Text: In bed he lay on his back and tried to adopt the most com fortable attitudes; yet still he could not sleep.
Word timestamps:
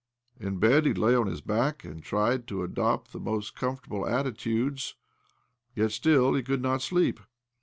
In 0.39 0.57
bed 0.57 0.87
he 0.87 0.95
lay 0.95 1.13
on 1.13 1.27
his 1.27 1.41
back 1.41 1.83
and 1.83 2.01
tried 2.03 2.47
to 2.47 2.63
adopt 2.63 3.13
the 3.13 3.19
most 3.19 3.55
com 3.55 3.77
fortable 3.77 4.09
attitudes; 4.09 4.95
yet 5.75 5.91
still 5.91 6.33
he 6.33 6.41
could 6.41 6.63
not 6.63 6.81
sleep. 6.81 7.19